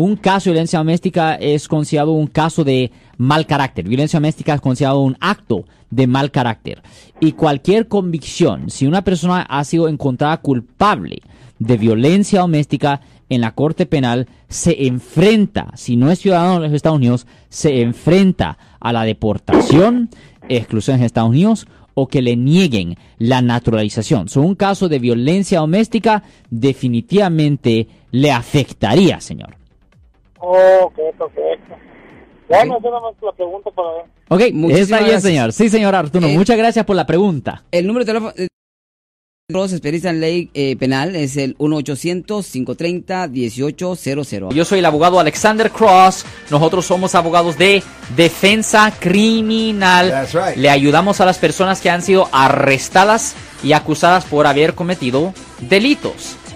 un 0.00 0.14
caso 0.14 0.48
de 0.48 0.52
violencia 0.52 0.78
doméstica 0.78 1.34
es 1.34 1.66
considerado 1.66 2.12
un 2.12 2.28
caso 2.28 2.62
de 2.62 2.92
mal 3.16 3.46
carácter. 3.46 3.88
Violencia 3.88 4.20
doméstica 4.20 4.54
es 4.54 4.60
considerado 4.60 5.00
un 5.00 5.16
acto 5.18 5.64
de 5.90 6.06
mal 6.06 6.30
carácter. 6.30 6.82
Y 7.18 7.32
cualquier 7.32 7.88
convicción, 7.88 8.70
si 8.70 8.86
una 8.86 9.02
persona 9.02 9.42
ha 9.42 9.64
sido 9.64 9.88
encontrada 9.88 10.36
culpable 10.36 11.20
de 11.58 11.76
violencia 11.76 12.42
doméstica 12.42 13.00
en 13.28 13.40
la 13.40 13.56
Corte 13.56 13.86
Penal, 13.86 14.28
se 14.48 14.86
enfrenta, 14.86 15.72
si 15.74 15.96
no 15.96 16.12
es 16.12 16.20
ciudadano 16.20 16.60
de 16.60 16.68
los 16.68 16.76
Estados 16.76 16.98
Unidos, 16.98 17.26
se 17.48 17.82
enfrenta 17.82 18.56
a 18.78 18.92
la 18.92 19.02
deportación, 19.02 20.10
exclusión 20.48 20.98
en 20.98 21.06
Estados 21.06 21.30
Unidos 21.30 21.66
o 21.94 22.06
que 22.06 22.22
le 22.22 22.36
nieguen 22.36 22.96
la 23.18 23.42
naturalización. 23.42 24.28
So, 24.28 24.42
un 24.42 24.54
caso 24.54 24.88
de 24.88 25.00
violencia 25.00 25.58
doméstica 25.58 26.22
definitivamente 26.50 27.88
le 28.12 28.30
afectaría, 28.30 29.20
señor. 29.20 29.57
Ok, 30.40 30.94
perfecto. 31.18 31.74
Bueno, 32.48 32.78
yo 32.82 32.90
nada 32.90 33.02
más 33.02 33.12
la 33.22 33.32
pregunta 33.32 33.70
para 33.70 33.88
ver. 33.92 34.04
Ok, 34.28 34.40
Muchísimas 34.54 34.80
está 34.80 34.96
bien, 34.98 35.10
gracias. 35.10 35.22
señor. 35.22 35.52
Sí, 35.52 35.68
señor 35.68 35.94
Arturo. 35.94 36.26
Eh, 36.26 36.36
Muchas 36.36 36.56
gracias 36.56 36.84
por 36.86 36.96
la 36.96 37.06
pregunta. 37.06 37.62
El 37.70 37.86
número 37.86 38.04
de 38.04 38.12
teléfono 38.12 38.32
de 38.36 38.48
los 39.50 39.72
especialistas 39.72 40.12
en 40.12 40.20
ley 40.20 40.50
eh, 40.54 40.76
penal 40.76 41.16
es 41.16 41.36
el 41.38 41.56
1-800-530-1800. 41.58 44.52
Yo 44.52 44.64
soy 44.64 44.78
el 44.80 44.86
abogado 44.86 45.18
Alexander 45.20 45.70
Cross. 45.70 46.24
Nosotros 46.50 46.84
somos 46.86 47.14
abogados 47.14 47.56
de 47.58 47.82
defensa 48.16 48.92
criminal. 48.98 50.10
That's 50.10 50.34
right. 50.34 50.56
Le 50.56 50.70
ayudamos 50.70 51.20
a 51.20 51.26
las 51.26 51.38
personas 51.38 51.80
que 51.80 51.90
han 51.90 52.02
sido 52.02 52.28
arrestadas 52.32 53.34
y 53.62 53.72
acusadas 53.72 54.24
por 54.24 54.46
haber 54.46 54.74
cometido 54.74 55.32
delitos. 55.60 56.36